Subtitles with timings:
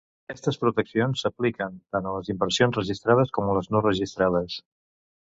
[0.33, 4.57] Aquestes proteccions s'apliquen tant a les inversions registrades com a les no registrades.